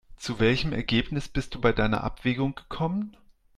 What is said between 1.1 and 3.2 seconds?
bist du bei deiner Abwägung gekommen?